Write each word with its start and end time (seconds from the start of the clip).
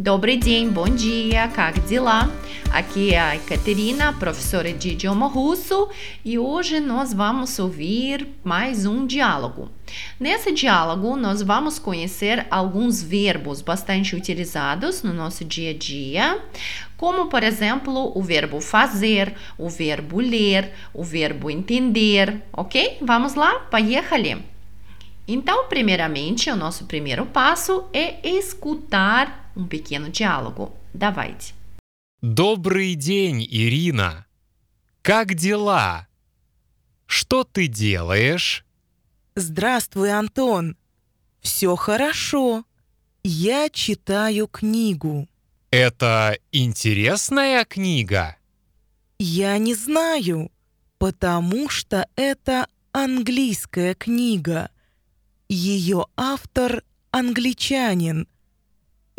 Добрый 0.00 0.36
день, 0.36 0.68
bom 0.68 0.84
dia, 0.84 1.48
как 1.48 1.84
дела? 1.84 2.30
Aqui 2.70 3.14
é 3.14 3.32
a 3.32 3.36
Caterina, 3.40 4.12
professora 4.12 4.72
de 4.72 4.90
idioma 4.90 5.26
russo, 5.26 5.88
e 6.24 6.38
hoje 6.38 6.78
nós 6.78 7.12
vamos 7.12 7.58
ouvir 7.58 8.28
mais 8.44 8.86
um 8.86 9.04
diálogo. 9.04 9.68
Nesse 10.20 10.52
diálogo, 10.52 11.16
nós 11.16 11.42
vamos 11.42 11.80
conhecer 11.80 12.46
alguns 12.48 13.02
verbos 13.02 13.60
bastante 13.60 14.14
utilizados 14.14 15.02
no 15.02 15.12
nosso 15.12 15.44
dia 15.44 15.70
a 15.70 15.74
dia, 15.74 16.40
como, 16.96 17.26
por 17.26 17.42
exemplo, 17.42 18.12
o 18.16 18.22
verbo 18.22 18.60
fazer, 18.60 19.34
o 19.58 19.68
verbo 19.68 20.20
ler, 20.20 20.74
o 20.94 21.02
verbo 21.02 21.50
entender, 21.50 22.40
ok? 22.52 22.98
Vamos 23.02 23.34
lá? 23.34 23.66
Поехали! 23.68 24.44
Então, 25.26 25.66
primeiramente, 25.68 26.48
o 26.50 26.56
nosso 26.56 26.86
primeiro 26.86 27.26
passo 27.26 27.84
é 27.92 28.26
escutar 28.26 29.46
um 29.58 29.66
pequeno 29.66 30.08
diálogo. 30.08 30.72
Давайте. 30.94 31.52
Добрый 32.22 32.94
день, 32.94 33.44
Ирина. 33.44 34.26
Как 35.02 35.34
дела? 35.34 36.06
Что 37.06 37.44
ты 37.44 37.66
делаешь? 37.66 38.64
Здравствуй, 39.34 40.12
Антон. 40.12 40.76
Все 41.40 41.76
хорошо. 41.76 42.64
Я 43.24 43.68
читаю 43.70 44.46
книгу. 44.46 45.28
Это 45.70 46.38
интересная 46.52 47.64
книга? 47.64 48.36
Я 49.18 49.58
не 49.58 49.74
знаю, 49.74 50.50
потому 50.98 51.68
что 51.68 52.08
это 52.16 52.68
английская 52.92 53.94
книга. 53.94 54.70
Ее 55.48 56.06
автор 56.16 56.82
англичанин– 57.10 58.28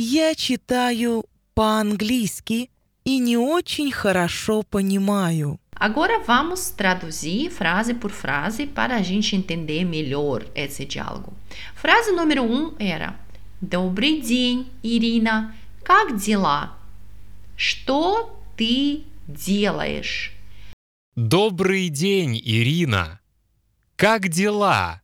я 0.01 0.33
читаю 0.33 1.25
по-английски 1.53 2.69
e 3.03 3.19
не 3.19 3.37
очень 3.37 3.91
хорошо 3.91 4.63
понимаю. 4.63 5.59
Agora 5.75 6.23
vamos 6.25 6.71
traduzir 6.71 7.49
frase 7.51 7.93
por 7.93 8.11
frase 8.11 8.65
para 8.65 8.95
a 8.95 9.01
gente 9.01 9.35
entender 9.35 9.83
melhor 9.83 10.45
esse 10.55 10.85
diálogo. 10.85 11.33
Frase 11.75 12.11
número 12.13 12.43
um 12.43 12.73
era 12.79 13.19
Добрый 13.59 14.21
день, 14.21 14.71
Ирина. 14.83 15.53
Как 15.83 16.15
дела? 16.15 16.77
Что 17.57 18.41
ты 18.55 19.03
делаешь? 19.27 20.31
Добрый 21.17 21.89
день, 21.89 22.41
Ирина. 22.41 23.19
Как 23.97 24.29
дела? 24.29 25.01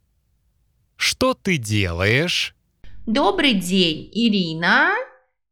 Что 0.95 1.33
ты 1.33 1.57
делаешь? 1.57 2.54
Добрый 3.12 3.54
день, 3.54 4.08
Irina. 4.14 4.94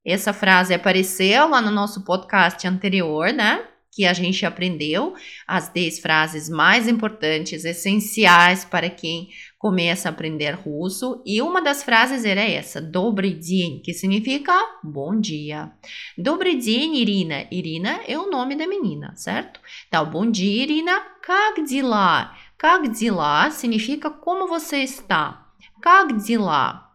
Essa 0.06 0.32
frase 0.32 0.72
apareceu 0.72 1.48
lá 1.48 1.60
no 1.60 1.72
nosso 1.72 2.04
podcast 2.04 2.64
anterior, 2.68 3.32
né? 3.32 3.64
Que 3.91 4.04
a 4.04 4.12
gente 4.12 4.46
aprendeu 4.46 5.14
as 5.44 5.68
10 5.68 5.98
frases 5.98 6.48
mais 6.48 6.86
importantes, 6.86 7.64
essenciais 7.64 8.64
para 8.64 8.88
quem 8.88 9.30
começa 9.58 10.08
a 10.08 10.12
aprender 10.12 10.52
russo. 10.52 11.20
E 11.27 11.42
uma 11.42 11.60
das 11.60 11.82
frases 11.82 12.24
era 12.24 12.42
essa, 12.42 12.80
Добрый 12.80 13.34
день, 13.34 13.82
que 13.82 13.92
significa 13.92 14.54
bom 14.84 15.18
dia. 15.18 15.72
Добрый 16.16 16.54
день, 16.54 16.94
Irina. 16.94 17.48
Irina 17.50 18.02
é 18.06 18.16
o 18.16 18.30
nome 18.30 18.54
da 18.54 18.68
menina, 18.68 19.14
certo? 19.16 19.58
Então, 19.88 20.08
bom 20.08 20.30
dia, 20.30 20.62
Irina. 20.62 21.00
Как 21.22 21.64
дела? 21.66 22.36
Как 22.56 22.88
дела 22.92 23.50
significa 23.50 24.10
como 24.10 24.46
você 24.46 24.77
está. 24.84 25.44
Как 25.82 26.16
дела? 26.18 26.88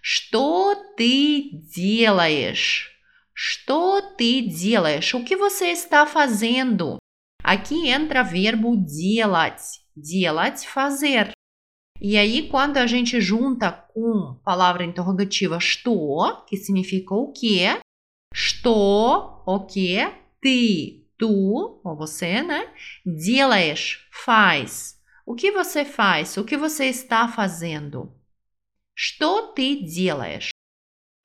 Что 0.00 0.74
ты 0.96 1.50
делаешь? 1.74 2.90
Что 3.34 4.02
ты 4.16 4.42
делаешь? 4.42 5.14
O 5.14 5.24
que 5.24 5.36
você 5.36 5.66
está 5.66 6.06
fazendo? 6.06 6.98
Aqui 7.42 7.88
entra 7.88 8.22
verbo 8.22 8.76
делать. 8.76 9.82
Делать, 9.96 10.66
fazer. 10.66 11.32
E 12.00 12.16
aí, 12.16 12.48
quando 12.48 12.78
a 12.78 12.86
gente 12.86 13.20
junta 13.20 13.70
com 13.70 14.40
palavra 14.44 14.84
interrogativa 14.84 15.60
что, 15.60 16.44
que 16.48 16.56
significa 16.56 17.14
o 17.14 17.32
que, 17.32 17.78
что, 18.34 19.42
o 19.46 19.66
que, 19.66 19.98
ты, 20.40 21.06
tu, 21.16 21.80
ou 21.84 21.96
você, 21.96 22.42
né? 22.42 22.72
Делаешь, 23.06 24.08
faz. 24.10 24.98
O 25.24 25.36
que 25.36 25.52
você 25.52 25.84
faz? 25.84 26.36
O 26.36 26.44
que 26.44 26.56
você 26.56 26.86
está 26.86 27.28
fazendo? 27.28 28.12
Что 28.99 29.53
ты 29.53 29.75
делаешь? 29.75 30.49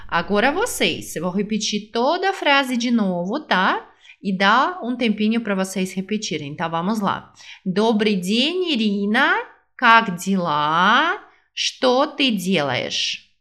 Agora 0.06 0.52
vocês, 0.52 1.16
eu 1.16 1.22
vou 1.22 1.32
repetir 1.32 1.90
toda 1.90 2.28
a 2.28 2.34
frase 2.34 2.76
de 2.76 2.90
novo, 2.90 3.40
tá? 3.40 3.90
E 4.22 4.36
dá 4.36 4.78
um 4.82 4.94
tempinho 4.94 5.42
para 5.42 5.54
vocês 5.54 5.94
repetirem, 5.94 6.54
tá? 6.54 6.68
Vamos 6.68 7.00
lá. 7.00 7.32
Добрый 7.64 8.16
день, 8.16 8.74
Ирина. 8.74 9.34
Как 9.74 10.16
дела? 10.16 11.18
Что 11.54 12.06
ты 12.08 12.30
делаешь? 12.30 13.32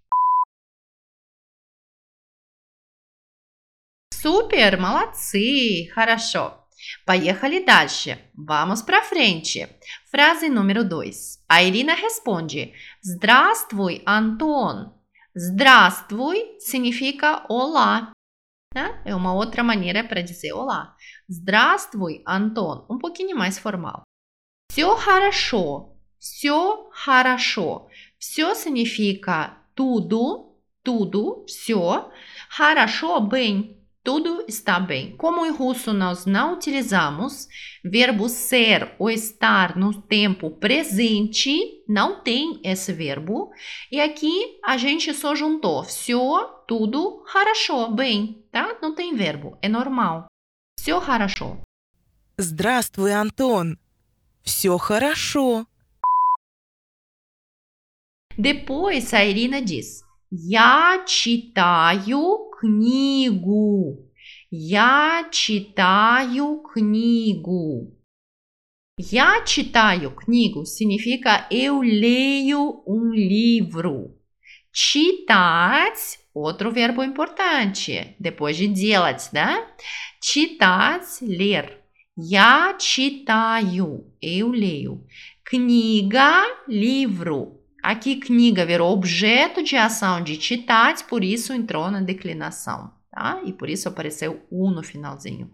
Супер, 4.13 4.79
молодцы, 4.79 5.89
хорошо. 5.93 6.60
Поехали 7.05 7.65
дальше. 7.65 8.17
Vamos 8.35 8.81
para 8.81 9.01
frente. 9.01 9.67
Frase 10.09 10.49
número 10.49 10.83
2. 10.83 11.43
A 11.49 11.63
Irina 11.63 11.93
responde: 11.93 12.73
Здравствуй, 13.03 14.01
Антон. 14.05 14.93
Здравствуй 15.35 16.57
significa 16.59 17.45
olá. 17.49 18.11
Né? 18.73 19.01
É 19.05 19.15
uma 19.15 19.33
outra 19.33 19.63
maneira 19.63 20.03
para 20.03 20.21
dizer 20.21 20.53
olá. 20.53 20.95
Здравствуй, 21.27 22.21
Антон. 22.25 22.85
Um 22.89 22.97
pouquinho 22.97 23.37
mais 23.37 23.57
formal. 23.57 24.03
Все 24.71 24.95
хорошо. 24.95 25.97
Все 26.19 26.89
хорошо. 26.91 27.87
Все 28.19 28.53
significa 28.53 29.57
tudo, 29.73 30.55
tudo, 30.83 31.43
все. 31.47 32.11
Хорошо, 32.49 33.19
bem. 33.21 33.80
Tudo 34.02 34.44
está 34.46 34.78
bem. 34.78 35.16
Como 35.16 35.44
em 35.44 35.50
russo 35.50 35.92
nós 35.92 36.26
não 36.26 36.54
utilizamos 36.54 37.48
verbo 37.84 38.28
ser 38.28 38.94
ou 39.00 39.10
estar 39.10 39.76
no 39.76 40.00
tempo 40.00 40.48
presente, 40.50 41.82
não 41.88 42.22
tem 42.22 42.60
esse 42.62 42.92
verbo. 42.92 43.50
E 43.90 44.00
aqui 44.00 44.60
a 44.64 44.76
gente 44.76 45.12
só 45.12 45.34
juntou 45.34 45.82
все, 45.82 46.16
tudo, 46.68 47.24
хорошо, 47.26 47.90
bem, 47.90 48.46
tá? 48.52 48.78
Não 48.80 48.94
tem 48.94 49.16
verbo, 49.16 49.58
é 49.60 49.68
normal. 49.68 50.26
Все 50.78 51.00
хорошо. 51.00 51.58
Здравствуй, 52.38 53.12
Антон. 53.12 53.76
Все 54.44 54.78
хорошо. 54.78 55.66
Depois 58.38 59.12
a 59.12 59.24
Irina 59.24 59.60
diz: 59.60 60.04
Я 60.33 61.03
читаю 61.05 62.49
книгу. 62.57 64.09
Я 64.49 65.27
читаю 65.29 66.63
книгу. 66.73 67.97
Я 68.97 69.43
читаю 69.43 70.11
книгу 70.11 70.63
significa 70.63 71.47
eu 71.51 71.81
leio 71.81 72.81
um 72.87 73.11
livro. 73.11 74.17
Читать 74.71 76.19
outro 76.33 76.71
verbo 76.71 77.03
importante, 77.03 78.15
depois 78.17 78.55
de 78.55 78.67
делать, 78.67 79.29
да? 79.33 79.67
Читать, 80.21 81.21
ler. 81.21 81.77
Я 82.15 82.77
читаю, 82.79 84.13
eu 84.21 84.51
leio. 84.51 85.05
Книга, 85.43 86.45
livro. 86.69 87.60
Aqui, 87.82 88.16
kniga 88.16 88.66
virou 88.66 88.92
objeto 88.92 89.62
de 89.62 89.76
ação 89.76 90.22
de 90.22 90.36
читать, 90.36 91.04
por 91.04 91.22
isso 91.22 91.52
entrou 91.52 91.90
na 91.90 92.00
declinação, 92.00 92.92
tá? 93.10 93.40
E 93.44 93.52
por 93.52 93.70
isso 93.70 93.88
apareceu 93.88 94.44
u 94.50 94.70
no 94.70 94.82
finalzinho. 94.82 95.52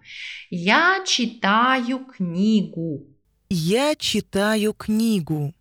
Я 0.50 1.05
читаю 1.05 2.06
книгу. 2.06 3.06
Я 3.50 3.94
читаю 3.94 4.73
книгу. 4.73 5.52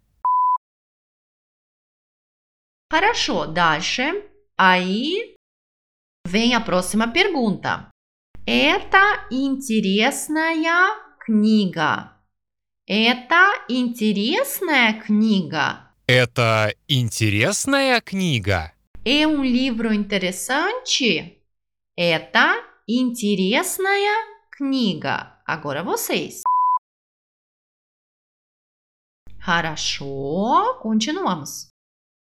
Хорошо, 2.90 3.48
дальше. 3.48 4.30
Aí 4.58 5.36
vem 6.26 6.54
a 6.54 6.62
próxima 6.62 7.08
pergunta. 7.08 7.90
Это 8.46 9.28
интересная 9.32 10.96
книга. 11.20 12.18
Это 12.88 13.66
интересная 13.70 15.00
книга. 15.00 15.85
Это 16.09 16.73
интересная 16.89 18.01
книга? 18.01 18.73
É 19.05 19.27
um 19.27 19.43
livro 19.43 19.93
interessante? 19.93 21.43
Это 21.97 22.63
интересная 22.87 24.15
книга. 24.53 25.43
Agora 25.45 25.83
vocês. 25.83 26.43
Хорошо, 29.41 30.79
continuamos. 30.81 31.71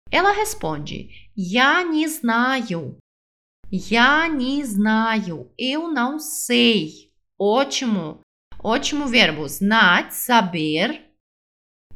Ela 0.09 0.31
responde: 0.31 1.29
Я 1.35 1.83
не 1.83 2.07
знаю. 2.07 2.97
Я 3.69 4.29
не 4.29 4.63
знаю. 4.63 5.51
Eu 5.57 5.89
não 5.89 6.19
sei. 6.19 7.11
Ótimo. 7.37 8.21
Ótimo 8.63 9.07
verbo. 9.07 9.45
Знать, 9.49 10.13
saber. 10.13 11.05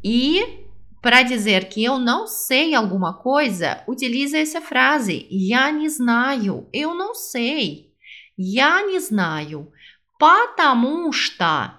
E 0.04 0.67
para 1.07 1.23
dizer 1.23 1.69
que 1.69 1.83
eu 1.83 1.99
não 1.99 2.29
sei 2.29 2.75
alguma 2.75 3.13
coisa, 3.13 3.83
utiliza 3.89 4.39
essa 4.39 4.61
frase. 4.61 5.27
Я 5.31 5.71
не 5.71 5.89
знаю. 5.89 6.69
Eu 6.73 6.95
não 6.95 7.15
sei. 7.15 7.93
Я 8.39 8.87
не 8.87 9.01
знаю. 9.01 9.73
Потому 10.19 11.13
что. 11.13 11.75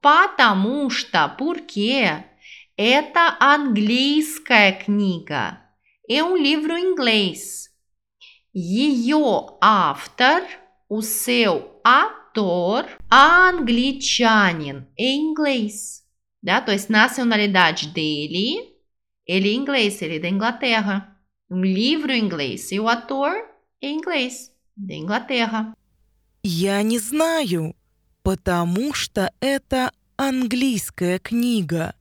Потому 0.00 0.90
что. 0.90 1.28
Porque. 1.38 2.24
Это 2.76 3.36
английская 3.38 4.72
книга. 4.72 5.60
É 6.08 6.24
um 6.24 6.34
livro 6.34 6.76
em 6.76 6.92
inglês. 6.92 7.68
Ее 8.54 9.58
автор, 9.60 10.42
o 10.88 11.02
seu 11.02 11.78
ator, 11.84 12.86
anglicanин, 13.12 14.86
em 14.98 15.30
inglês. 15.30 16.02
Да? 16.45 16.61
То 16.61 16.71
есть 16.71 16.89
nacionalidade 16.89 17.87
dele, 17.87 18.71
ele 19.25 19.49
é 19.49 19.53
inglês, 19.53 19.99
ele 20.03 20.17
é 20.17 20.19
da 20.19 20.29
Inglaterra. 20.29 21.17
Um 21.49 21.63
livro 21.63 22.11
em 22.11 22.23
inglês. 22.23 22.71
E 22.71 22.79
o 22.79 22.87
ator 22.87 23.33
é 23.81 23.89
inglês, 23.89 24.51
da 24.77 24.93
Inglaterra. 24.93 25.73
Я 26.43 26.83
не 26.83 26.99
знаю, 26.99 27.75
потому 28.21 28.93
что 28.93 29.31
это 29.41 29.91
английская 30.17 31.17
книга. 31.17 31.95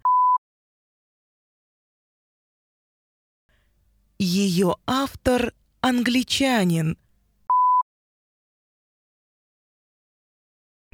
Ее 4.19 4.75
автор 4.87 5.55
англичанин. 5.81 6.99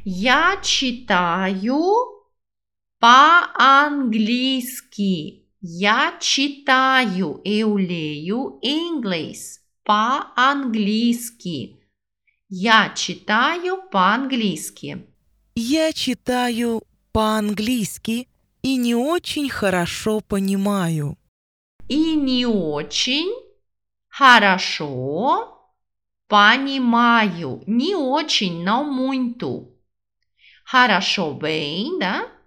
Я 0.04 0.60
читаю 0.62 2.19
по-английски. 3.00 4.30
Я 5.62 6.18
читаю, 6.20 7.40
leio 7.44 8.60
em 8.62 8.98
inglês. 8.98 9.58
По-английски. 9.84 11.80
Я 12.50 12.90
читаю 12.94 13.82
по-английски. 13.90 15.06
Я 15.54 15.92
читаю 15.94 16.82
по-английски 17.12 18.28
и 18.62 18.76
не 18.76 18.94
очень 18.94 19.48
хорошо 19.48 20.20
понимаю. 20.20 21.16
И 21.88 22.14
не 22.16 22.44
очень 22.46 23.32
хорошо 24.08 25.58
понимаю. 26.28 27.62
Не 27.66 27.96
очень, 27.96 28.62
não 28.62 28.84
muito. 28.84 29.68
Хорошо, 30.64 31.32
bem, 31.34 31.98
né? 31.98 32.39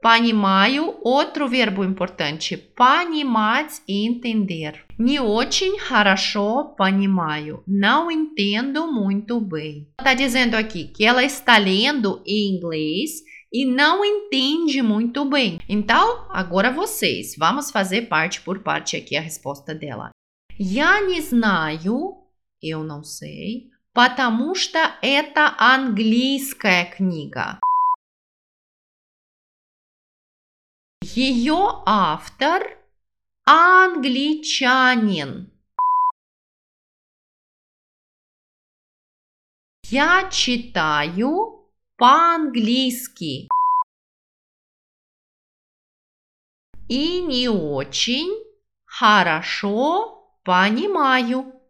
Понимаю, 0.00 0.94
outro 1.02 1.48
verbo 1.48 1.82
importante. 1.82 2.56
Понимать 2.56 3.82
e 3.88 4.06
entender. 4.06 4.84
Не 4.98 5.18
очень 5.18 5.78
хорошо 5.78 6.74
понимаю. 6.76 7.62
Não 7.66 8.10
entendo 8.10 8.86
muito 8.92 9.40
bem. 9.40 9.88
Está 9.98 10.14
dizendo 10.14 10.54
aqui 10.54 10.88
que 10.88 11.04
ela 11.04 11.24
está 11.24 11.58
lendo 11.58 12.22
em 12.26 12.54
inglês 12.54 13.22
e 13.52 13.64
não 13.64 14.04
entende 14.04 14.82
muito 14.82 15.24
bem. 15.24 15.58
Então, 15.68 16.26
agora 16.30 16.70
vocês, 16.70 17.34
vamos 17.36 17.70
fazer 17.70 18.02
parte 18.02 18.40
por 18.42 18.60
parte 18.60 18.96
aqui 18.96 19.16
a 19.16 19.20
resposta 19.20 19.74
dela. 19.74 20.10
Я 20.58 21.00
не 21.02 21.20
знаю, 21.20 22.14
eu 22.62 22.84
não 22.84 23.02
sei, 23.02 23.70
потому 23.92 24.54
что 24.54 24.78
это 25.02 25.54
английская 25.58 26.84
книга. 26.84 27.58
Ее 31.13 31.83
автор 31.85 32.77
англичанин. 33.43 35.31
Я 39.89 40.29
читаю 40.31 41.67
по-английски. 41.97 43.49
И 46.87 47.21
не 47.21 47.49
очень 47.49 48.31
хорошо 48.85 50.33
понимаю. 50.45 51.60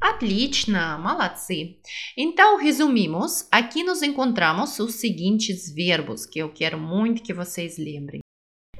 Отлично, 0.00 0.98
молодцы. 0.98 1.78
Então, 2.16 2.58
resumimos. 2.58 3.46
Aqui 3.50 3.84
nos 3.84 4.02
encontramos 4.02 4.78
os 4.80 4.96
seguintes 4.96 5.72
verbos 5.72 6.26
que 6.26 6.40
eu 6.40 6.52
quero 6.52 6.78
muito 6.78 7.22
que 7.22 7.32
vocês 7.32 7.78
lembrem. 7.78 8.20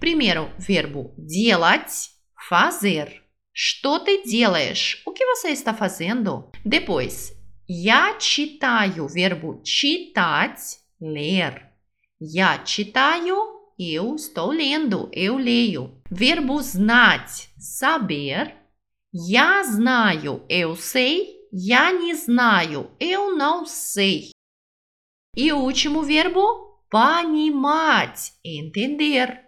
Primeiro, 0.00 0.50
verbo 0.58 1.14
делать, 1.16 2.10
fazer. 2.48 3.22
Что 3.54 4.00
ты 4.00 4.24
делаешь? 4.24 5.00
O 5.06 5.12
que 5.12 5.24
você 5.24 5.50
está 5.50 5.72
fazendo? 5.72 6.50
Depois, 6.64 7.32
я 7.68 8.14
читаю, 8.18 9.06
verbo 9.06 9.62
читать, 9.62 10.80
ler. 11.00 11.70
Я 12.20 12.58
читаю, 12.58 13.36
eu 13.78 14.16
estou 14.16 14.50
lendo, 14.50 15.08
eu 15.12 15.36
leio. 15.36 16.02
Verbo 16.10 16.60
знать, 16.60 17.48
saber. 17.58 18.56
Я 19.19 19.63
знаю, 19.63 20.45
eu 20.47 20.75
sei. 20.75 21.37
Я 21.51 21.91
не 21.91 22.13
знаю, 22.13 22.91
eu 22.99 23.35
não 23.35 23.65
sei. 23.65 24.29
E 25.35 25.51
o 25.51 25.57
último 25.57 26.03
verbo, 26.03 26.41
понимать, 26.87 28.33
entender. 28.43 29.41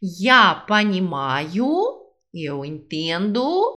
Я 0.00 0.54
понимаю, 0.54 1.66
eu 2.32 2.64
entendo. 2.64 3.74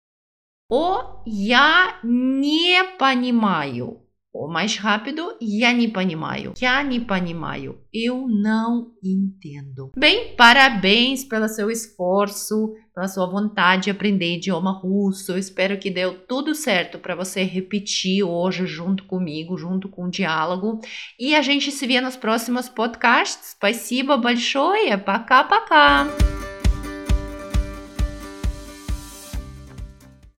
O 0.69 1.23
я 1.25 1.99
не 2.03 2.83
понимаю. 2.99 4.05
O 4.34 4.48
mais 4.48 4.76
rápido, 4.76 5.36
я 5.40 5.72
не 5.72 5.86
понимаю. 5.86 6.54
Я 6.60 6.82
не 6.82 6.98
понимаю. 6.98 7.78
Eu 7.92 8.26
não 8.26 8.88
entendo. 9.00 9.92
Bem, 9.96 10.34
parabéns 10.34 11.22
pelo 11.22 11.46
seu 11.46 11.70
esforço, 11.70 12.74
pela 12.92 13.06
sua 13.06 13.26
vontade 13.26 13.84
de 13.84 13.90
aprender 13.90 14.34
idioma 14.34 14.72
russo. 14.72 15.30
Eu 15.30 15.38
espero 15.38 15.78
que 15.78 15.88
deu 15.88 16.26
tudo 16.26 16.52
certo 16.52 16.98
para 16.98 17.14
você 17.14 17.44
repetir 17.44 18.24
hoje 18.24 18.66
junto 18.66 19.04
comigo, 19.04 19.56
junto 19.56 19.88
com 19.88 20.06
o 20.06 20.10
diálogo. 20.10 20.80
E 21.16 21.32
a 21.36 21.40
gente 21.40 21.70
se 21.70 21.86
vê 21.86 22.00
nos 22.00 22.16
próximos 22.16 22.68
podcasts. 22.68 23.50
Спасибо 23.50 24.16
большое. 24.16 24.98
Пока-пока. 24.98 26.08